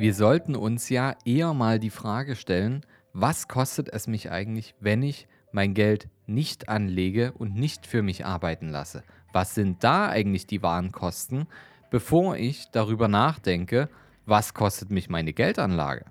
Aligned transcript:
Wir 0.00 0.14
sollten 0.14 0.56
uns 0.56 0.88
ja 0.88 1.14
eher 1.26 1.52
mal 1.52 1.78
die 1.78 1.90
Frage 1.90 2.34
stellen, 2.34 2.86
was 3.12 3.48
kostet 3.48 3.90
es 3.90 4.06
mich 4.06 4.30
eigentlich, 4.30 4.74
wenn 4.80 5.02
ich 5.02 5.28
mein 5.52 5.74
Geld 5.74 6.08
nicht 6.26 6.70
anlege 6.70 7.32
und 7.32 7.54
nicht 7.54 7.86
für 7.86 8.00
mich 8.00 8.24
arbeiten 8.24 8.70
lasse? 8.70 9.02
Was 9.34 9.54
sind 9.54 9.84
da 9.84 10.08
eigentlich 10.08 10.46
die 10.46 10.62
wahren 10.62 10.90
Kosten, 10.90 11.46
bevor 11.90 12.38
ich 12.38 12.70
darüber 12.72 13.08
nachdenke, 13.08 13.90
was 14.24 14.54
kostet 14.54 14.90
mich 14.90 15.10
meine 15.10 15.34
Geldanlage? 15.34 16.06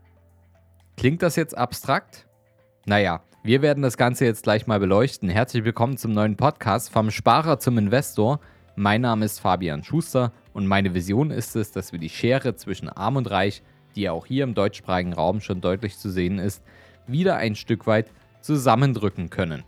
Klingt 0.95 1.23
das 1.23 1.35
jetzt 1.35 1.57
abstrakt? 1.57 2.27
Naja, 2.85 3.23
wir 3.41 3.63
werden 3.63 3.81
das 3.81 3.97
Ganze 3.97 4.23
jetzt 4.25 4.43
gleich 4.43 4.67
mal 4.67 4.79
beleuchten. 4.79 5.29
Herzlich 5.29 5.63
willkommen 5.63 5.97
zum 5.97 6.11
neuen 6.11 6.37
Podcast 6.37 6.91
vom 6.91 7.09
Sparer 7.09 7.57
zum 7.57 7.79
Investor. 7.79 8.39
Mein 8.75 9.01
Name 9.01 9.25
ist 9.25 9.39
Fabian 9.39 9.83
Schuster 9.83 10.31
und 10.53 10.67
meine 10.67 10.93
Vision 10.93 11.31
ist 11.31 11.55
es, 11.55 11.71
dass 11.71 11.91
wir 11.91 11.97
die 11.97 12.09
Schere 12.09 12.55
zwischen 12.55 12.87
Arm 12.87 13.15
und 13.15 13.31
Reich 13.31 13.63
die 13.95 14.09
auch 14.09 14.25
hier 14.25 14.43
im 14.43 14.53
deutschsprachigen 14.53 15.13
Raum 15.13 15.41
schon 15.41 15.61
deutlich 15.61 15.97
zu 15.97 16.09
sehen 16.09 16.39
ist, 16.39 16.63
wieder 17.07 17.37
ein 17.37 17.55
Stück 17.55 17.87
weit 17.87 18.11
zusammendrücken 18.41 19.29
können. 19.29 19.63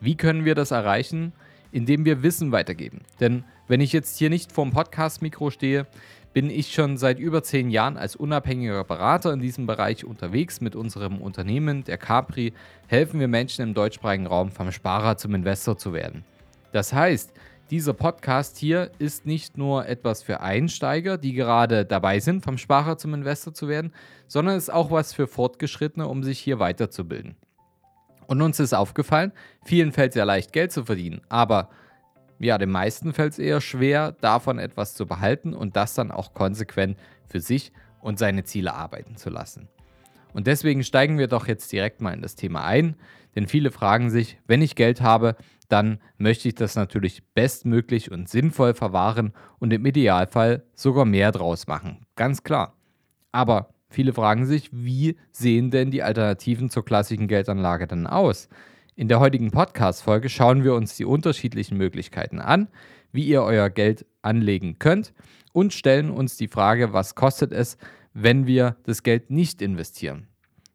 Wie 0.00 0.16
können 0.16 0.44
wir 0.44 0.54
das 0.54 0.70
erreichen? 0.70 1.32
Indem 1.70 2.04
wir 2.04 2.22
Wissen 2.22 2.52
weitergeben. 2.52 3.00
Denn 3.20 3.44
wenn 3.66 3.80
ich 3.80 3.92
jetzt 3.92 4.18
hier 4.18 4.30
nicht 4.30 4.52
vorm 4.52 4.70
Podcast-Mikro 4.70 5.50
stehe, 5.50 5.86
bin 6.32 6.50
ich 6.50 6.72
schon 6.72 6.96
seit 6.96 7.18
über 7.18 7.42
zehn 7.42 7.70
Jahren 7.70 7.96
als 7.96 8.16
unabhängiger 8.16 8.84
Berater 8.84 9.32
in 9.32 9.40
diesem 9.40 9.66
Bereich 9.66 10.04
unterwegs 10.04 10.60
mit 10.60 10.76
unserem 10.76 11.18
Unternehmen, 11.18 11.84
der 11.84 11.98
Capri, 11.98 12.52
helfen 12.86 13.18
wir 13.20 13.28
Menschen 13.28 13.62
im 13.62 13.74
deutschsprachigen 13.74 14.26
Raum 14.26 14.50
vom 14.50 14.70
Sparer 14.70 15.16
zum 15.16 15.34
Investor 15.34 15.76
zu 15.76 15.92
werden. 15.92 16.24
Das 16.72 16.92
heißt, 16.92 17.32
dieser 17.70 17.92
Podcast 17.92 18.56
hier 18.56 18.90
ist 18.98 19.26
nicht 19.26 19.58
nur 19.58 19.86
etwas 19.86 20.22
für 20.22 20.40
Einsteiger, 20.40 21.18
die 21.18 21.32
gerade 21.32 21.84
dabei 21.84 22.20
sind, 22.20 22.42
vom 22.42 22.58
Sparer 22.58 22.96
zum 22.96 23.14
Investor 23.14 23.52
zu 23.52 23.68
werden, 23.68 23.92
sondern 24.26 24.56
ist 24.56 24.72
auch 24.72 24.90
was 24.90 25.12
für 25.12 25.26
Fortgeschrittene, 25.26 26.08
um 26.08 26.22
sich 26.22 26.38
hier 26.38 26.58
weiterzubilden. 26.58 27.36
Und 28.26 28.42
uns 28.42 28.60
ist 28.60 28.74
aufgefallen, 28.74 29.32
vielen 29.64 29.92
fällt 29.92 30.12
es 30.12 30.16
ja 30.16 30.24
leicht, 30.24 30.52
Geld 30.52 30.72
zu 30.72 30.84
verdienen, 30.84 31.20
aber 31.28 31.70
ja, 32.38 32.56
den 32.56 32.70
meisten 32.70 33.12
fällt 33.12 33.32
es 33.32 33.38
eher 33.38 33.60
schwer, 33.60 34.12
davon 34.12 34.58
etwas 34.58 34.94
zu 34.94 35.06
behalten 35.06 35.54
und 35.54 35.76
das 35.76 35.94
dann 35.94 36.10
auch 36.10 36.34
konsequent 36.34 36.96
für 37.26 37.40
sich 37.40 37.72
und 38.00 38.18
seine 38.18 38.44
Ziele 38.44 38.74
arbeiten 38.74 39.16
zu 39.16 39.28
lassen. 39.28 39.68
Und 40.32 40.46
deswegen 40.46 40.84
steigen 40.84 41.18
wir 41.18 41.28
doch 41.28 41.48
jetzt 41.48 41.70
direkt 41.72 42.00
mal 42.00 42.12
in 42.12 42.22
das 42.22 42.34
Thema 42.34 42.64
ein, 42.64 42.96
denn 43.34 43.46
viele 43.46 43.70
fragen 43.70 44.10
sich, 44.10 44.38
wenn 44.46 44.62
ich 44.62 44.74
Geld 44.74 45.00
habe, 45.00 45.36
dann 45.68 46.00
möchte 46.16 46.48
ich 46.48 46.54
das 46.54 46.76
natürlich 46.76 47.22
bestmöglich 47.34 48.10
und 48.10 48.28
sinnvoll 48.28 48.74
verwahren 48.74 49.32
und 49.58 49.72
im 49.72 49.84
Idealfall 49.84 50.64
sogar 50.74 51.04
mehr 51.04 51.30
draus 51.30 51.66
machen. 51.66 52.06
Ganz 52.16 52.42
klar. 52.42 52.74
Aber 53.32 53.74
viele 53.90 54.12
fragen 54.12 54.46
sich, 54.46 54.70
wie 54.72 55.16
sehen 55.30 55.70
denn 55.70 55.90
die 55.90 56.02
Alternativen 56.02 56.70
zur 56.70 56.84
klassischen 56.84 57.28
Geldanlage 57.28 57.86
dann 57.86 58.06
aus? 58.06 58.48
In 58.94 59.08
der 59.08 59.20
heutigen 59.20 59.50
Podcast-Folge 59.50 60.28
schauen 60.28 60.64
wir 60.64 60.74
uns 60.74 60.96
die 60.96 61.04
unterschiedlichen 61.04 61.76
Möglichkeiten 61.76 62.40
an, 62.40 62.68
wie 63.12 63.24
ihr 63.24 63.42
euer 63.42 63.70
Geld 63.70 64.06
anlegen 64.22 64.78
könnt 64.78 65.12
und 65.52 65.72
stellen 65.72 66.10
uns 66.10 66.36
die 66.36 66.48
Frage, 66.48 66.92
was 66.92 67.14
kostet 67.14 67.52
es, 67.52 67.78
wenn 68.22 68.46
wir 68.46 68.76
das 68.82 69.02
Geld 69.02 69.30
nicht 69.30 69.62
investieren. 69.62 70.26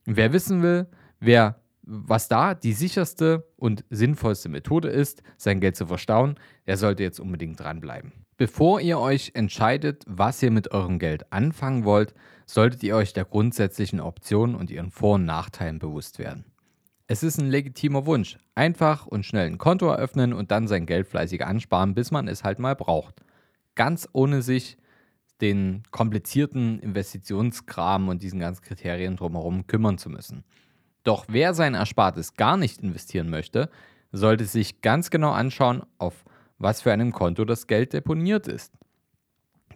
Wer 0.05 0.33
wissen 0.33 0.61
will, 0.61 0.87
wer 1.19 1.59
was 1.85 2.29
da 2.29 2.55
die 2.55 2.71
sicherste 2.71 3.45
und 3.57 3.83
sinnvollste 3.89 4.47
Methode 4.47 4.87
ist, 4.87 5.21
sein 5.37 5.59
Geld 5.59 5.75
zu 5.75 5.85
verstauen, 5.85 6.35
der 6.65 6.77
sollte 6.77 7.03
jetzt 7.03 7.19
unbedingt 7.19 7.59
dranbleiben. 7.59 8.13
Bevor 8.37 8.79
ihr 8.79 8.99
euch 8.99 9.31
entscheidet, 9.35 10.05
was 10.07 10.41
ihr 10.41 10.51
mit 10.51 10.71
eurem 10.71 10.97
Geld 10.97 11.31
anfangen 11.33 11.83
wollt, 11.83 12.13
solltet 12.45 12.83
ihr 12.83 12.95
euch 12.95 13.11
der 13.11 13.25
grundsätzlichen 13.25 13.99
Optionen 13.99 14.55
und 14.55 14.71
ihren 14.71 14.91
Vor- 14.91 15.15
und 15.15 15.25
Nachteilen 15.25 15.79
bewusst 15.79 16.19
werden. 16.19 16.45
Es 17.07 17.21
ist 17.21 17.37
ein 17.37 17.49
legitimer 17.49 18.05
Wunsch, 18.05 18.39
einfach 18.55 19.05
und 19.05 19.25
schnell 19.25 19.47
ein 19.47 19.57
Konto 19.57 19.87
eröffnen 19.87 20.31
und 20.31 20.51
dann 20.51 20.69
sein 20.69 20.85
Geld 20.85 21.07
fleißig 21.07 21.45
ansparen, 21.45 21.93
bis 21.93 22.11
man 22.11 22.29
es 22.29 22.45
halt 22.45 22.59
mal 22.59 22.75
braucht. 22.75 23.21
Ganz 23.75 24.07
ohne 24.13 24.41
sich 24.41 24.77
den 25.43 25.83
komplizierten 25.91 26.79
Investitionskram 26.79 28.07
und 28.07 28.23
diesen 28.23 28.39
ganzen 28.39 28.63
Kriterien 28.63 29.17
drumherum 29.17 29.67
kümmern 29.67 29.97
zu 29.97 30.09
müssen. 30.09 30.45
Doch 31.03 31.25
wer 31.27 31.53
sein 31.53 31.73
Erspartes 31.73 32.35
gar 32.35 32.55
nicht 32.55 32.81
investieren 32.81 33.29
möchte, 33.29 33.69
sollte 34.13 34.45
sich 34.45 34.79
ganz 34.81 35.09
genau 35.09 35.31
anschauen, 35.31 35.83
auf 35.97 36.23
was 36.57 36.81
für 36.81 36.93
einem 36.93 37.11
Konto 37.11 37.43
das 37.43 37.67
Geld 37.67 37.91
deponiert 37.91 38.47
ist. 38.47 38.73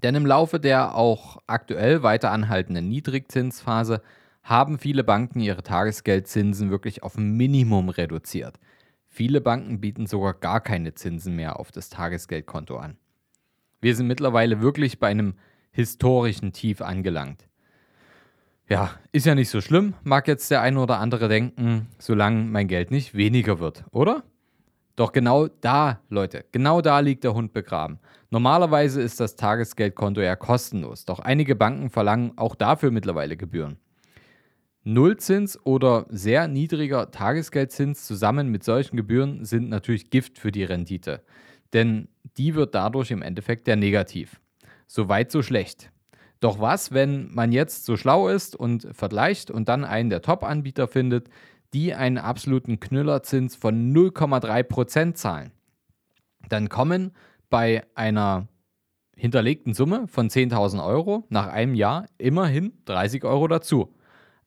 Denn 0.03 0.15
im 0.15 0.25
Laufe 0.25 0.59
der 0.59 0.95
auch 0.95 1.37
aktuell 1.47 2.01
weiter 2.01 2.31
anhaltenden 2.31 2.87
Niedrigzinsphase 2.87 4.01
haben 4.43 4.79
viele 4.79 5.03
Banken 5.03 5.41
ihre 5.41 5.63
Tagesgeldzinsen 5.63 6.69
wirklich 6.69 7.03
auf 7.03 7.17
ein 7.17 7.31
Minimum 7.31 7.89
reduziert. 7.89 8.57
Viele 9.07 9.41
Banken 9.41 9.81
bieten 9.81 10.07
sogar 10.07 10.33
gar 10.33 10.61
keine 10.61 10.93
Zinsen 10.93 11.35
mehr 11.35 11.59
auf 11.59 11.71
das 11.71 11.89
Tagesgeldkonto 11.89 12.77
an. 12.77 12.95
Wir 13.81 13.95
sind 13.95 14.07
mittlerweile 14.07 14.61
wirklich 14.61 14.99
bei 14.99 15.07
einem 15.07 15.33
historischen 15.71 16.53
Tief 16.53 16.81
angelangt. 16.81 17.47
Ja, 18.69 18.91
ist 19.13 19.25
ja 19.25 19.33
nicht 19.33 19.49
so 19.49 19.61
schlimm, 19.61 19.93
mag 20.03 20.27
jetzt 20.27 20.51
der 20.51 20.61
eine 20.61 20.81
oder 20.81 20.99
andere 20.99 21.29
denken, 21.29 21.87
solange 21.99 22.43
mein 22.43 22.67
Geld 22.67 22.91
nicht 22.91 23.13
weniger 23.13 23.59
wird, 23.59 23.85
oder? 23.91 24.23
Doch 24.97 25.13
genau 25.13 25.47
da, 25.47 26.01
Leute, 26.09 26.43
genau 26.51 26.81
da 26.81 26.99
liegt 26.99 27.23
der 27.23 27.33
Hund 27.33 27.53
begraben. 27.53 27.99
Normalerweise 28.29 29.01
ist 29.01 29.19
das 29.19 29.35
Tagesgeldkonto 29.35 30.21
ja 30.21 30.35
kostenlos, 30.35 31.05
doch 31.05 31.19
einige 31.19 31.55
Banken 31.55 31.89
verlangen 31.89 32.33
auch 32.35 32.55
dafür 32.55 32.91
mittlerweile 32.91 33.37
Gebühren. 33.37 33.77
Nullzins 34.83 35.59
oder 35.65 36.05
sehr 36.09 36.47
niedriger 36.47 37.11
Tagesgeldzins 37.11 38.07
zusammen 38.07 38.49
mit 38.49 38.63
solchen 38.63 38.97
Gebühren 38.97 39.45
sind 39.45 39.69
natürlich 39.69 40.09
Gift 40.09 40.39
für 40.39 40.51
die 40.51 40.63
Rendite, 40.63 41.23
denn 41.73 42.07
die 42.37 42.55
wird 42.55 42.73
dadurch 42.73 43.11
im 43.11 43.21
Endeffekt 43.21 43.67
der 43.67 43.75
negativ. 43.75 44.41
So 44.87 45.09
weit, 45.09 45.31
so 45.31 45.41
schlecht. 45.41 45.91
Doch 46.39 46.59
was, 46.59 46.91
wenn 46.91 47.33
man 47.33 47.51
jetzt 47.51 47.85
so 47.85 47.97
schlau 47.97 48.29
ist 48.29 48.55
und 48.55 48.87
vergleicht 48.91 49.51
und 49.51 49.69
dann 49.69 49.83
einen 49.83 50.09
der 50.09 50.21
Top-Anbieter 50.21 50.87
findet, 50.87 51.29
die 51.73 51.93
einen 51.93 52.17
absoluten 52.17 52.79
Knüllerzins 52.79 53.55
von 53.55 53.93
0,3% 53.93 55.13
zahlen? 55.15 55.51
Dann 56.49 56.69
kommen 56.69 57.11
bei 57.49 57.83
einer 57.95 58.47
hinterlegten 59.15 59.73
Summe 59.73 60.07
von 60.07 60.29
10.000 60.29 60.85
Euro 60.85 61.25
nach 61.29 61.47
einem 61.47 61.73
Jahr 61.73 62.05
immerhin 62.17 62.73
30 62.85 63.23
Euro 63.23 63.47
dazu. 63.47 63.93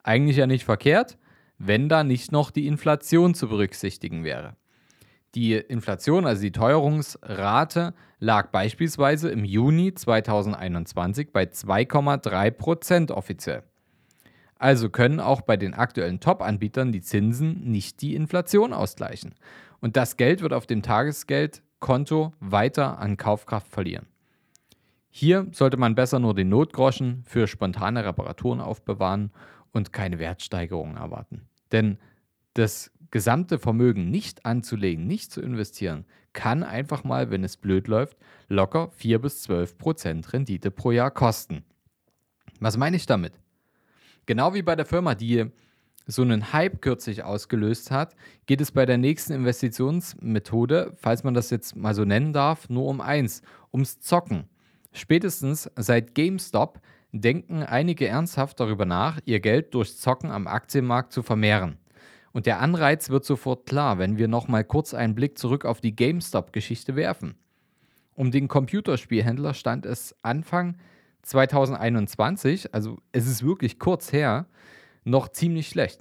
Eigentlich 0.02 0.36
ja 0.36 0.46
nicht 0.46 0.64
verkehrt, 0.64 1.18
wenn 1.58 1.88
da 1.88 2.04
nicht 2.04 2.32
noch 2.32 2.50
die 2.50 2.66
Inflation 2.66 3.34
zu 3.34 3.48
berücksichtigen 3.48 4.24
wäre. 4.24 4.56
Die 5.34 5.54
Inflation, 5.54 6.26
also 6.26 6.42
die 6.42 6.52
Teuerungsrate, 6.52 7.94
lag 8.18 8.50
beispielsweise 8.50 9.30
im 9.30 9.44
Juni 9.44 9.94
2021 9.94 11.32
bei 11.32 11.44
2,3 11.44 12.50
Prozent 12.50 13.10
offiziell. 13.10 13.62
Also 14.58 14.90
können 14.90 15.20
auch 15.20 15.40
bei 15.40 15.56
den 15.56 15.72
aktuellen 15.72 16.20
Top-Anbietern 16.20 16.92
die 16.92 17.00
Zinsen 17.00 17.70
nicht 17.70 18.02
die 18.02 18.14
Inflation 18.14 18.72
ausgleichen. 18.72 19.34
Und 19.80 19.96
das 19.96 20.16
Geld 20.16 20.42
wird 20.42 20.52
auf 20.52 20.66
dem 20.66 20.82
Tagesgeldkonto 20.82 22.34
weiter 22.40 22.98
an 22.98 23.16
Kaufkraft 23.16 23.68
verlieren. 23.68 24.06
Hier 25.10 25.46
sollte 25.52 25.76
man 25.76 25.94
besser 25.94 26.18
nur 26.18 26.34
den 26.34 26.50
Notgroschen 26.50 27.24
für 27.26 27.46
spontane 27.46 28.04
Reparaturen 28.04 28.60
aufbewahren 28.60 29.32
und 29.72 29.92
keine 29.92 30.18
Wertsteigerungen 30.18 30.96
erwarten. 30.96 31.48
Denn 31.72 31.98
das 32.54 32.92
gesamte 33.10 33.58
Vermögen 33.58 34.10
nicht 34.10 34.46
anzulegen, 34.46 35.06
nicht 35.06 35.32
zu 35.32 35.40
investieren, 35.40 36.04
kann 36.32 36.62
einfach 36.62 37.04
mal, 37.04 37.30
wenn 37.30 37.44
es 37.44 37.56
blöd 37.56 37.88
läuft, 37.88 38.16
locker 38.48 38.90
4 38.92 39.18
bis 39.20 39.42
12 39.42 39.78
Prozent 39.78 40.32
Rendite 40.32 40.70
pro 40.70 40.90
Jahr 40.90 41.10
kosten. 41.10 41.64
Was 42.60 42.76
meine 42.76 42.96
ich 42.96 43.06
damit? 43.06 43.32
Genau 44.26 44.54
wie 44.54 44.62
bei 44.62 44.76
der 44.76 44.86
Firma, 44.86 45.14
die 45.14 45.46
so 46.06 46.22
einen 46.22 46.52
Hype 46.52 46.80
kürzlich 46.82 47.24
ausgelöst 47.24 47.90
hat, 47.90 48.14
geht 48.46 48.60
es 48.60 48.72
bei 48.72 48.86
der 48.86 48.98
nächsten 48.98 49.32
Investitionsmethode, 49.32 50.92
falls 50.96 51.24
man 51.24 51.34
das 51.34 51.50
jetzt 51.50 51.76
mal 51.76 51.94
so 51.94 52.04
nennen 52.04 52.32
darf, 52.32 52.68
nur 52.68 52.86
um 52.86 53.00
eins, 53.00 53.42
ums 53.72 54.00
Zocken. 54.00 54.48
Spätestens 54.92 55.70
seit 55.76 56.14
GameStop 56.14 56.80
denken 57.12 57.62
einige 57.62 58.06
ernsthaft 58.06 58.60
darüber 58.60 58.84
nach, 58.84 59.20
ihr 59.24 59.40
Geld 59.40 59.74
durch 59.74 59.96
Zocken 59.96 60.30
am 60.30 60.46
Aktienmarkt 60.46 61.12
zu 61.12 61.22
vermehren. 61.22 61.78
Und 62.32 62.46
der 62.46 62.60
Anreiz 62.60 63.10
wird 63.10 63.24
sofort 63.24 63.66
klar, 63.66 63.98
wenn 63.98 64.18
wir 64.18 64.28
nochmal 64.28 64.64
kurz 64.64 64.94
einen 64.94 65.14
Blick 65.14 65.38
zurück 65.38 65.64
auf 65.64 65.80
die 65.80 65.96
GameStop-Geschichte 65.96 66.94
werfen. 66.96 67.34
Um 68.14 68.30
den 68.30 68.48
Computerspielhändler 68.48 69.54
stand 69.54 69.86
es 69.86 70.14
Anfang 70.22 70.76
2021, 71.22 72.74
also 72.74 72.98
es 73.12 73.26
ist 73.26 73.44
wirklich 73.44 73.78
kurz 73.78 74.12
her, 74.12 74.46
noch 75.04 75.28
ziemlich 75.28 75.68
schlecht. 75.68 76.00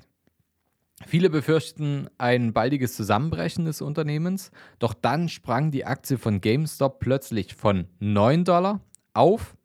Viele 1.07 1.29
befürchten 1.29 2.09
ein 2.17 2.51
baldiges 2.51 2.95
Zusammenbrechen 2.95 3.65
des 3.65 3.81
Unternehmens, 3.81 4.51
doch 4.79 4.93
dann 4.93 5.29
sprang 5.29 5.71
die 5.71 5.85
Aktie 5.85 6.17
von 6.17 6.41
GameStop 6.41 6.99
plötzlich 6.99 7.55
von 7.55 7.87
9 7.99 8.43
Dollar 8.43 8.81
auf 9.13 9.55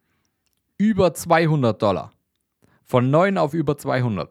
über 0.77 1.13
200 1.13 1.81
Dollar. 1.81 2.11
Von 2.85 3.09
9 3.09 3.37
auf 3.37 3.53
über 3.53 3.77
200. 3.77 4.29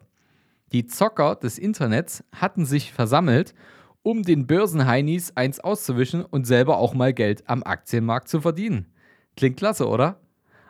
Die 0.75 0.87
Zocker 0.87 1.37
des 1.37 1.57
Internets 1.57 2.25
hatten 2.35 2.67
sich 2.67 2.93
versammelt, 2.93 3.55
um 4.03 4.25
den 4.25 4.49
Börsenheinis 4.49 5.37
eins 5.37 5.61
auszuwischen 5.61 6.25
und 6.25 6.49
selber 6.49 6.79
auch 6.79 6.95
mal 6.95 7.15
Geld 7.15 7.49
am 7.49 7.63
Aktienmarkt 7.63 8.27
zu 8.27 8.41
verdienen. 8.41 8.93
Klingt 9.37 9.57
klasse, 9.57 9.87
oder? 9.87 10.19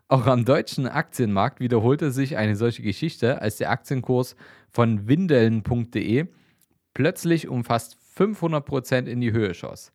Auch 0.09 0.27
am 0.27 0.45
deutschen 0.45 0.87
Aktienmarkt 0.87 1.59
wiederholte 1.59 2.11
sich 2.11 2.37
eine 2.37 2.55
solche 2.55 2.83
Geschichte, 2.83 3.41
als 3.41 3.57
der 3.57 3.71
Aktienkurs 3.71 4.37
von 4.69 5.09
windeln.de 5.09 6.27
plötzlich 6.93 7.49
um 7.49 7.65
fast 7.65 7.97
500% 8.19 9.07
in 9.07 9.23
die 9.23 9.33
Höhe 9.33 9.55
schoss. 9.55 9.91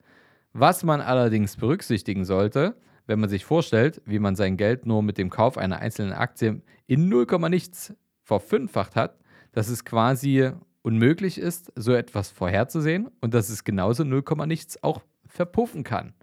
Was 0.54 0.84
man 0.84 1.02
allerdings 1.02 1.56
berücksichtigen 1.56 2.26
sollte, 2.26 2.76
wenn 3.06 3.20
man 3.20 3.30
sich 3.30 3.46
vorstellt, 3.46 4.02
wie 4.06 4.18
man 4.18 4.36
sein 4.36 4.58
Geld 4.58 4.88
nur 4.88 5.04
mit 5.04 5.20
dem 5.20 5.30
Kauf 5.30 5.56
einer 5.56 5.78
einzelnen 5.78 6.14
Aktie 6.14 6.64
in 6.88 7.10
0, 7.10 7.28
nichts 7.48 7.94
verfünffacht 8.24 8.96
hat, 8.96 9.20
dass 9.52 9.70
es 9.70 9.86
quasi 9.86 10.52
unmöglich 10.82 11.38
ist, 11.38 11.72
so 11.76 11.94
etwas 11.94 12.30
vorherzusehen 12.30 13.10
und 13.22 13.34
dass 13.34 13.50
es 13.50 13.64
genauso 13.64 14.04
0, 14.04 14.24
nichts 14.46 14.82
auch 14.84 15.02
verpuffen 15.28 15.84
kann. 15.84 16.14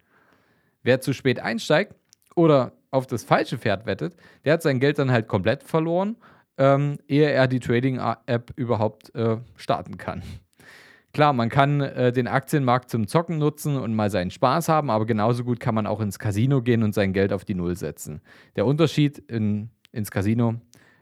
Wer 0.83 1.01
zu 1.01 1.13
spät 1.13 1.41
einsteigt 1.41 1.95
oder 2.35 2.73
auf 2.91 3.07
das 3.07 3.25
falsche 3.25 3.59
Pferd 3.59 3.87
wettet, 3.87 4.17
der 4.45 4.55
hat 4.55 4.63
sein 4.63 4.81
Geld 4.81 4.99
dann 4.99 5.11
halt 5.11 5.29
komplett 5.29 5.63
verloren, 5.63 6.17
ähm, 6.59 6.99
ehe 7.07 7.31
er 7.31 7.49
die 7.49 7.61
Trading-App 7.61 8.53
überhaupt 8.57 9.15
äh, 9.15 9.39
starten 9.57 9.99
kann. 9.99 10.23
Klar, 11.13 11.33
man 11.33 11.49
kann 11.49 11.81
äh, 11.81 12.13
den 12.13 12.29
Aktienmarkt 12.29 12.91
zum 12.91 13.07
Zocken 13.07 13.39
nutzen 13.39 13.77
und 13.77 13.95
mal 13.95 14.11
seinen 14.11 14.31
Spaß 14.31 14.69
haben, 14.69 14.91
aber 14.91 15.07
genauso 15.07 15.45
gut 15.45 15.61
kann 15.61 15.75
man 15.75 15.87
auch 15.87 16.01
ins 16.01 16.19
Casino 16.19 16.61
gehen 16.61 16.83
und 16.83 16.95
sein 16.95 17.13
Geld 17.13 17.33
auf 17.33 17.45
die 17.45 17.55
Null 17.55 17.77
setzen. 17.77 18.21
Der 18.55 18.67
Unterschied 18.67 19.19
in, 19.19 19.71
ins 19.93 20.11
Casino 20.11 20.57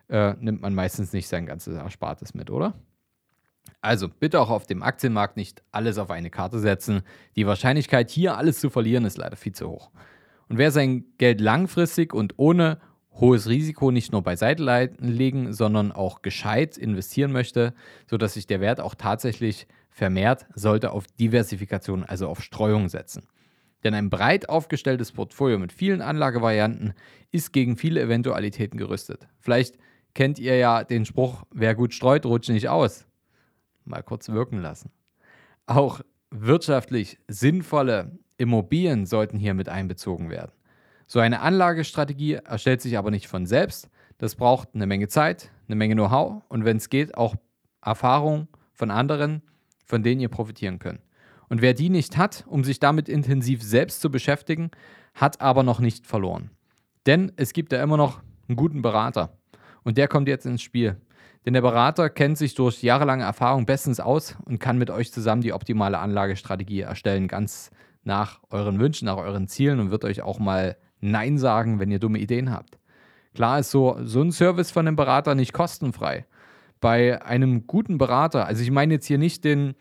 äh, 0.08 0.34
nimmt 0.40 0.62
man 0.62 0.74
meistens 0.74 1.12
nicht 1.12 1.28
sein 1.28 1.46
ganzes 1.46 1.76
Erspartes 1.76 2.34
mit, 2.34 2.50
oder? 2.50 2.74
Also 3.80 4.08
bitte 4.08 4.40
auch 4.40 4.50
auf 4.50 4.66
dem 4.66 4.82
Aktienmarkt 4.82 5.36
nicht 5.36 5.62
alles 5.70 5.98
auf 5.98 6.10
eine 6.10 6.30
Karte 6.30 6.58
setzen. 6.58 7.02
Die 7.36 7.46
Wahrscheinlichkeit, 7.46 8.10
hier 8.10 8.36
alles 8.36 8.60
zu 8.60 8.70
verlieren, 8.70 9.04
ist 9.04 9.18
leider 9.18 9.36
viel 9.36 9.52
zu 9.52 9.68
hoch. 9.68 9.90
Und 10.48 10.58
wer 10.58 10.70
sein 10.70 11.04
Geld 11.18 11.40
langfristig 11.40 12.12
und 12.12 12.34
ohne 12.36 12.78
hohes 13.12 13.48
Risiko 13.48 13.90
nicht 13.90 14.12
nur 14.12 14.22
beiseite 14.22 14.62
legen, 14.98 15.52
sondern 15.52 15.92
auch 15.92 16.22
gescheit 16.22 16.76
investieren 16.76 17.32
möchte, 17.32 17.74
sodass 18.06 18.34
sich 18.34 18.46
der 18.46 18.60
Wert 18.60 18.80
auch 18.80 18.94
tatsächlich 18.94 19.66
vermehrt, 19.90 20.46
sollte 20.54 20.90
auf 20.90 21.06
Diversifikation, 21.06 22.04
also 22.04 22.28
auf 22.28 22.42
Streuung 22.42 22.88
setzen. 22.88 23.28
Denn 23.84 23.94
ein 23.94 24.10
breit 24.10 24.48
aufgestelltes 24.48 25.12
Portfolio 25.12 25.58
mit 25.58 25.72
vielen 25.72 26.00
Anlagevarianten 26.00 26.94
ist 27.30 27.52
gegen 27.52 27.76
viele 27.76 28.00
Eventualitäten 28.00 28.78
gerüstet. 28.78 29.28
Vielleicht 29.38 29.76
kennt 30.14 30.38
ihr 30.38 30.56
ja 30.56 30.84
den 30.84 31.04
Spruch, 31.04 31.44
wer 31.52 31.74
gut 31.74 31.92
streut, 31.92 32.24
rutscht 32.24 32.50
nicht 32.50 32.68
aus. 32.68 33.06
Mal 33.84 34.02
kurz 34.02 34.28
wirken 34.28 34.58
lassen. 34.58 34.90
Auch 35.66 36.00
wirtschaftlich 36.30 37.18
sinnvolle 37.28 38.18
Immobilien 38.38 39.06
sollten 39.06 39.38
hier 39.38 39.54
mit 39.54 39.68
einbezogen 39.68 40.30
werden. 40.30 40.52
So 41.06 41.20
eine 41.20 41.40
Anlagestrategie 41.40 42.34
erstellt 42.34 42.80
sich 42.80 42.96
aber 42.96 43.10
nicht 43.10 43.28
von 43.28 43.46
selbst. 43.46 43.88
Das 44.18 44.36
braucht 44.36 44.70
eine 44.74 44.86
Menge 44.86 45.08
Zeit, 45.08 45.50
eine 45.68 45.76
Menge 45.76 45.94
Know-how 45.94 46.42
und 46.48 46.64
wenn 46.64 46.78
es 46.78 46.88
geht, 46.88 47.16
auch 47.16 47.34
Erfahrung 47.82 48.48
von 48.72 48.90
anderen, 48.90 49.42
von 49.84 50.02
denen 50.02 50.20
ihr 50.20 50.28
profitieren 50.28 50.78
könnt. 50.78 51.00
Und 51.48 51.60
wer 51.60 51.74
die 51.74 51.90
nicht 51.90 52.16
hat, 52.16 52.44
um 52.46 52.64
sich 52.64 52.80
damit 52.80 53.08
intensiv 53.08 53.62
selbst 53.62 54.00
zu 54.00 54.10
beschäftigen, 54.10 54.70
hat 55.14 55.40
aber 55.40 55.62
noch 55.62 55.78
nicht 55.78 56.06
verloren. 56.06 56.50
Denn 57.06 57.32
es 57.36 57.52
gibt 57.52 57.72
ja 57.72 57.82
immer 57.82 57.96
noch 57.96 58.22
einen 58.48 58.56
guten 58.56 58.82
Berater. 58.82 59.36
Und 59.84 59.98
der 59.98 60.08
kommt 60.08 60.28
jetzt 60.28 60.46
ins 60.46 60.62
Spiel. 60.62 60.96
Denn 61.46 61.52
der 61.52 61.60
Berater 61.60 62.08
kennt 62.08 62.38
sich 62.38 62.54
durch 62.54 62.82
jahrelange 62.82 63.24
Erfahrung 63.24 63.66
bestens 63.66 64.00
aus 64.00 64.36
und 64.46 64.58
kann 64.58 64.78
mit 64.78 64.90
euch 64.90 65.12
zusammen 65.12 65.42
die 65.42 65.52
optimale 65.52 65.98
Anlagestrategie 65.98 66.80
erstellen, 66.80 67.28
ganz 67.28 67.70
nach 68.02 68.40
euren 68.50 68.80
Wünschen, 68.80 69.06
nach 69.06 69.18
euren 69.18 69.46
Zielen 69.46 69.78
und 69.78 69.90
wird 69.90 70.04
euch 70.04 70.22
auch 70.22 70.38
mal 70.38 70.76
Nein 71.00 71.36
sagen, 71.36 71.80
wenn 71.80 71.90
ihr 71.90 71.98
dumme 71.98 72.18
Ideen 72.18 72.50
habt. 72.50 72.78
Klar 73.34 73.58
ist 73.58 73.70
so, 73.70 73.98
so 74.04 74.22
ein 74.22 74.32
Service 74.32 74.70
von 74.70 74.86
einem 74.86 74.96
Berater 74.96 75.34
nicht 75.34 75.52
kostenfrei. 75.52 76.24
Bei 76.80 77.22
einem 77.22 77.66
guten 77.66 77.98
Berater, 77.98 78.46
also 78.46 78.62
ich 78.62 78.70
meine 78.70 78.94
jetzt 78.94 79.06
hier 79.06 79.18
nicht 79.18 79.44
den 79.44 79.74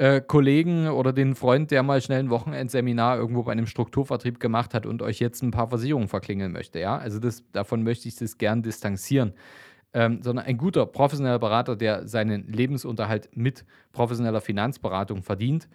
äh, 0.00 0.22
Kollegen 0.22 0.88
oder 0.88 1.12
den 1.12 1.34
Freund, 1.34 1.70
der 1.70 1.82
mal 1.82 2.00
schnell 2.00 2.20
ein 2.20 2.30
Wochenendseminar 2.30 3.18
irgendwo 3.18 3.42
bei 3.42 3.52
einem 3.52 3.66
Strukturvertrieb 3.66 4.40
gemacht 4.40 4.72
hat 4.72 4.86
und 4.86 5.02
euch 5.02 5.20
jetzt 5.20 5.42
ein 5.42 5.50
paar 5.50 5.68
Versicherungen 5.68 6.08
verklingeln 6.08 6.52
möchte. 6.52 6.80
Ja, 6.80 6.96
also 6.96 7.18
das, 7.18 7.44
davon 7.52 7.82
möchte 7.82 8.08
ich 8.08 8.16
das 8.16 8.38
gern 8.38 8.62
distanzieren. 8.62 9.34
Ähm, 9.92 10.22
sondern 10.22 10.46
ein 10.46 10.56
guter 10.56 10.86
professioneller 10.86 11.38
Berater, 11.38 11.76
der 11.76 12.08
seinen 12.08 12.46
Lebensunterhalt 12.50 13.28
mit 13.34 13.66
professioneller 13.92 14.40
Finanzberatung 14.40 15.22
verdient, 15.22 15.68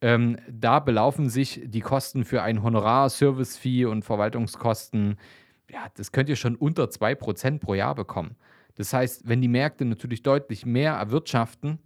ähm, 0.00 0.36
da 0.48 0.78
belaufen 0.78 1.28
sich 1.28 1.62
die 1.64 1.80
Kosten 1.80 2.24
für 2.24 2.42
ein 2.42 2.62
Honorar, 2.62 3.10
Service-Fee 3.10 3.86
und 3.86 4.04
Verwaltungskosten, 4.04 5.16
ja, 5.70 5.86
das 5.96 6.12
könnt 6.12 6.28
ihr 6.28 6.36
schon 6.36 6.54
unter 6.54 6.84
2% 6.84 7.58
pro 7.58 7.74
Jahr 7.74 7.96
bekommen. 7.96 8.36
Das 8.76 8.92
heißt, 8.92 9.26
wenn 9.26 9.40
die 9.40 9.48
Märkte 9.48 9.84
natürlich 9.86 10.22
deutlich 10.22 10.66
mehr 10.66 10.92
erwirtschaften, 10.92 11.78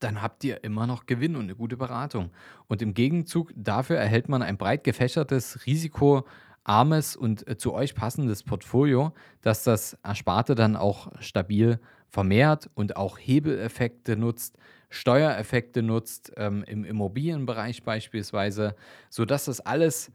dann 0.00 0.22
habt 0.22 0.42
ihr 0.44 0.64
immer 0.64 0.86
noch 0.86 1.06
Gewinn 1.06 1.36
und 1.36 1.44
eine 1.44 1.54
gute 1.54 1.76
Beratung. 1.76 2.30
Und 2.66 2.82
im 2.82 2.94
Gegenzug 2.94 3.52
dafür 3.54 3.96
erhält 3.96 4.28
man 4.28 4.42
ein 4.42 4.56
breit 4.56 4.82
gefächertes, 4.84 5.66
risikoarmes 5.66 7.16
und 7.16 7.46
äh, 7.46 7.56
zu 7.56 7.72
euch 7.74 7.94
passendes 7.94 8.42
Portfolio, 8.42 9.12
das 9.42 9.64
das 9.64 9.94
Ersparte 10.02 10.54
dann 10.54 10.76
auch 10.76 11.12
stabil 11.20 11.78
vermehrt 12.08 12.68
und 12.74 12.96
auch 12.96 13.18
Hebeleffekte 13.18 14.16
nutzt, 14.16 14.58
Steuereffekte 14.88 15.82
nutzt, 15.82 16.32
ähm, 16.36 16.64
im 16.66 16.84
Immobilienbereich 16.84 17.84
beispielsweise, 17.84 18.74
sodass 19.08 19.44
das 19.44 19.60
alles 19.60 20.10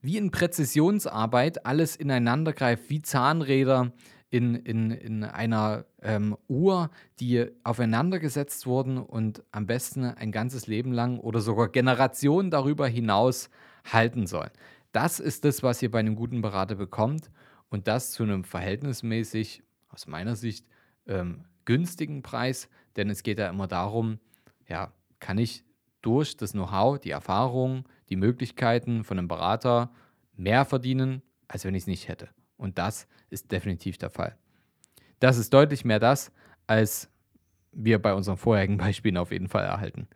wie 0.00 0.18
in 0.18 0.30
Präzisionsarbeit 0.30 1.64
alles 1.66 1.96
ineinander 1.96 2.52
greift, 2.52 2.90
wie 2.90 3.00
Zahnräder 3.00 3.92
in, 4.34 4.56
in, 4.56 4.90
in 4.90 5.22
einer 5.22 5.84
ähm, 6.02 6.36
Uhr, 6.48 6.90
die 7.20 7.46
aufeinander 7.62 8.18
gesetzt 8.18 8.66
wurden 8.66 8.98
und 8.98 9.44
am 9.52 9.68
besten 9.68 10.02
ein 10.06 10.32
ganzes 10.32 10.66
Leben 10.66 10.90
lang 10.90 11.20
oder 11.20 11.40
sogar 11.40 11.68
Generationen 11.68 12.50
darüber 12.50 12.88
hinaus 12.88 13.48
halten 13.84 14.26
sollen. 14.26 14.50
Das 14.90 15.20
ist 15.20 15.44
das, 15.44 15.62
was 15.62 15.80
ihr 15.82 15.90
bei 15.92 16.00
einem 16.00 16.16
guten 16.16 16.42
Berater 16.42 16.74
bekommt 16.74 17.30
und 17.68 17.86
das 17.86 18.10
zu 18.10 18.24
einem 18.24 18.42
verhältnismäßig, 18.42 19.62
aus 19.88 20.08
meiner 20.08 20.34
Sicht, 20.34 20.66
ähm, 21.06 21.44
günstigen 21.64 22.24
Preis, 22.24 22.68
denn 22.96 23.10
es 23.10 23.22
geht 23.22 23.38
ja 23.38 23.48
immer 23.48 23.68
darum, 23.68 24.18
ja, 24.68 24.92
kann 25.20 25.38
ich 25.38 25.64
durch 26.02 26.36
das 26.36 26.54
Know-how, 26.54 26.98
die 26.98 27.12
Erfahrung, 27.12 27.84
die 28.08 28.16
Möglichkeiten 28.16 29.04
von 29.04 29.16
einem 29.16 29.28
Berater 29.28 29.92
mehr 30.34 30.64
verdienen, 30.64 31.22
als 31.46 31.64
wenn 31.64 31.76
ich 31.76 31.84
es 31.84 31.86
nicht 31.86 32.08
hätte. 32.08 32.30
Und 32.56 32.78
das 32.78 33.06
ist 33.30 33.52
definitiv 33.52 33.98
der 33.98 34.10
Fall. 34.10 34.36
Das 35.20 35.38
ist 35.38 35.52
deutlich 35.52 35.84
mehr 35.84 36.00
das, 36.00 36.32
als 36.66 37.10
wir 37.72 38.00
bei 38.00 38.14
unseren 38.14 38.36
vorherigen 38.36 38.76
Beispielen 38.78 39.16
auf 39.16 39.32
jeden 39.32 39.48
Fall 39.48 39.64
erhalten. 39.64 40.08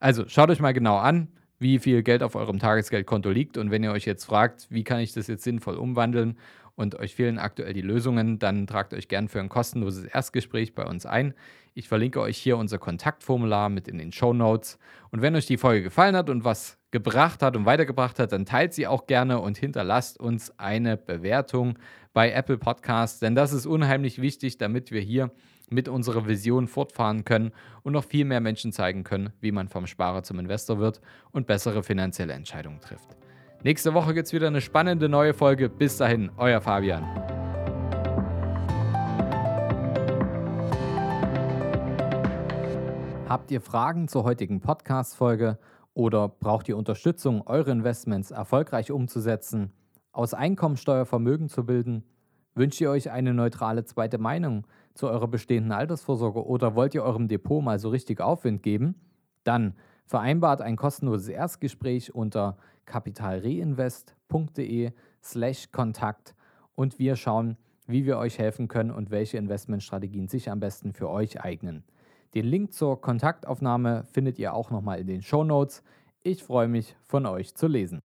Also 0.00 0.28
schaut 0.28 0.50
euch 0.50 0.60
mal 0.60 0.74
genau 0.74 0.98
an, 0.98 1.28
wie 1.58 1.78
viel 1.78 2.02
Geld 2.02 2.22
auf 2.22 2.34
eurem 2.34 2.58
Tagesgeldkonto 2.58 3.30
liegt. 3.30 3.56
Und 3.56 3.70
wenn 3.70 3.82
ihr 3.82 3.92
euch 3.92 4.04
jetzt 4.04 4.24
fragt, 4.24 4.66
wie 4.70 4.84
kann 4.84 5.00
ich 5.00 5.12
das 5.12 5.26
jetzt 5.26 5.44
sinnvoll 5.44 5.76
umwandeln 5.76 6.36
und 6.76 6.94
euch 6.94 7.14
fehlen 7.14 7.38
aktuell 7.38 7.72
die 7.72 7.82
Lösungen, 7.82 8.38
dann 8.38 8.66
tragt 8.66 8.94
euch 8.94 9.08
gern 9.08 9.28
für 9.28 9.40
ein 9.40 9.48
kostenloses 9.48 10.04
Erstgespräch 10.04 10.74
bei 10.74 10.84
uns 10.84 11.06
ein. 11.06 11.34
Ich 11.74 11.88
verlinke 11.88 12.20
euch 12.20 12.38
hier 12.38 12.56
unser 12.56 12.78
Kontaktformular 12.78 13.68
mit 13.68 13.88
in 13.88 13.98
den 13.98 14.12
Show 14.12 14.32
Notes. 14.32 14.78
Und 15.10 15.20
wenn 15.20 15.34
euch 15.34 15.46
die 15.46 15.58
Folge 15.58 15.82
gefallen 15.82 16.16
hat 16.16 16.30
und 16.30 16.44
was 16.44 16.78
gebracht 16.90 17.42
hat 17.42 17.56
und 17.56 17.66
weitergebracht 17.66 18.18
hat, 18.18 18.32
dann 18.32 18.46
teilt 18.46 18.72
sie 18.72 18.86
auch 18.86 19.06
gerne 19.06 19.40
und 19.40 19.58
hinterlasst 19.58 20.18
uns 20.20 20.58
eine 20.58 20.96
Bewertung 20.96 21.78
bei 22.14 22.30
Apple 22.30 22.56
Podcasts, 22.56 23.18
denn 23.18 23.34
das 23.34 23.52
ist 23.52 23.66
unheimlich 23.66 24.22
wichtig, 24.22 24.56
damit 24.56 24.90
wir 24.90 25.02
hier 25.02 25.30
mit 25.68 25.88
unserer 25.88 26.26
Vision 26.26 26.68
fortfahren 26.68 27.24
können 27.24 27.52
und 27.82 27.92
noch 27.92 28.04
viel 28.04 28.24
mehr 28.24 28.40
Menschen 28.40 28.72
zeigen 28.72 29.04
können, 29.04 29.34
wie 29.40 29.52
man 29.52 29.68
vom 29.68 29.86
Sparer 29.86 30.22
zum 30.22 30.38
Investor 30.38 30.78
wird 30.78 31.02
und 31.32 31.46
bessere 31.46 31.82
finanzielle 31.82 32.32
Entscheidungen 32.32 32.80
trifft. 32.80 33.25
Nächste 33.62 33.94
Woche 33.94 34.14
gibt 34.14 34.26
es 34.26 34.32
wieder 34.32 34.46
eine 34.46 34.60
spannende 34.60 35.08
neue 35.08 35.34
Folge. 35.34 35.68
Bis 35.68 35.96
dahin, 35.96 36.30
euer 36.36 36.60
Fabian. 36.60 37.04
Habt 43.28 43.50
ihr 43.50 43.60
Fragen 43.60 44.06
zur 44.06 44.22
heutigen 44.24 44.60
Podcast-Folge 44.60 45.58
oder 45.94 46.28
braucht 46.28 46.68
ihr 46.68 46.76
Unterstützung, 46.76 47.42
eure 47.46 47.72
Investments 47.72 48.30
erfolgreich 48.30 48.92
umzusetzen, 48.92 49.72
aus 50.12 50.32
Einkommensteuer 50.32 51.06
Vermögen 51.06 51.48
zu 51.48 51.66
bilden? 51.66 52.04
Wünscht 52.54 52.80
ihr 52.80 52.90
euch 52.90 53.10
eine 53.10 53.34
neutrale 53.34 53.84
zweite 53.84 54.18
Meinung 54.18 54.66
zu 54.94 55.08
eurer 55.08 55.28
bestehenden 55.28 55.72
Altersvorsorge 55.72 56.46
oder 56.46 56.76
wollt 56.76 56.94
ihr 56.94 57.02
eurem 57.02 57.26
Depot 57.26 57.64
mal 57.64 57.78
so 57.78 57.88
richtig 57.88 58.20
Aufwind 58.20 58.62
geben? 58.62 58.94
Dann 59.42 59.74
vereinbart 60.06 60.62
ein 60.62 60.76
kostenloses 60.76 61.28
Erstgespräch 61.28 62.14
unter 62.14 62.56
kapitalreinvest.de 62.86 64.92
slash 65.22 65.70
Kontakt 65.72 66.34
und 66.74 66.98
wir 66.98 67.16
schauen, 67.16 67.58
wie 67.86 68.06
wir 68.06 68.18
euch 68.18 68.38
helfen 68.38 68.68
können 68.68 68.90
und 68.90 69.10
welche 69.10 69.38
Investmentstrategien 69.38 70.28
sich 70.28 70.50
am 70.50 70.60
besten 70.60 70.92
für 70.92 71.10
euch 71.10 71.42
eignen. 71.42 71.84
Den 72.34 72.46
Link 72.46 72.72
zur 72.72 73.00
Kontaktaufnahme 73.00 74.04
findet 74.12 74.38
ihr 74.38 74.54
auch 74.54 74.70
nochmal 74.70 75.00
in 75.00 75.06
den 75.06 75.22
Show 75.22 75.44
Notes. 75.44 75.82
Ich 76.22 76.42
freue 76.42 76.68
mich, 76.68 76.96
von 77.04 77.26
euch 77.26 77.54
zu 77.54 77.66
lesen. 77.66 78.00